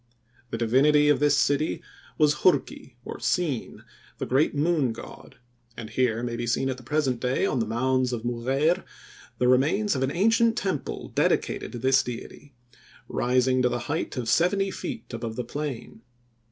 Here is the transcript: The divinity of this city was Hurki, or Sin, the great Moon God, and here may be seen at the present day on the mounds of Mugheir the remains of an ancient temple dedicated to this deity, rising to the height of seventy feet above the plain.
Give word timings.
The 0.49 0.57
divinity 0.57 1.09
of 1.09 1.19
this 1.19 1.37
city 1.37 1.83
was 2.17 2.37
Hurki, 2.41 2.95
or 3.05 3.19
Sin, 3.19 3.83
the 4.17 4.25
great 4.25 4.55
Moon 4.55 4.93
God, 4.93 5.35
and 5.77 5.91
here 5.91 6.23
may 6.23 6.35
be 6.35 6.47
seen 6.47 6.71
at 6.71 6.77
the 6.77 6.81
present 6.83 7.19
day 7.19 7.45
on 7.45 7.59
the 7.59 7.67
mounds 7.67 8.11
of 8.11 8.23
Mugheir 8.25 8.83
the 9.37 9.47
remains 9.47 9.93
of 9.95 10.01
an 10.01 10.09
ancient 10.09 10.57
temple 10.57 11.09
dedicated 11.09 11.71
to 11.73 11.77
this 11.77 12.01
deity, 12.01 12.55
rising 13.07 13.61
to 13.61 13.69
the 13.69 13.81
height 13.91 14.17
of 14.17 14.27
seventy 14.27 14.71
feet 14.71 15.13
above 15.13 15.35
the 15.35 15.43
plain. 15.45 16.01